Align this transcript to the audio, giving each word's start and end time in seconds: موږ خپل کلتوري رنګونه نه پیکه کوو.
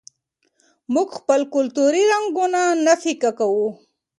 موږ 0.93 1.09
خپل 1.19 1.41
کلتوري 1.55 2.03
رنګونه 2.11 2.61
نه 2.85 2.93
پیکه 3.01 3.31
کوو. 3.39 3.67